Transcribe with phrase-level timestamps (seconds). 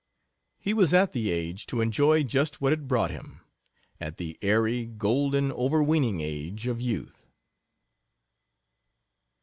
[0.57, 3.41] He was at the age to enjoy just what it brought him
[3.99, 7.29] at the airy, golden, overweening age of youth.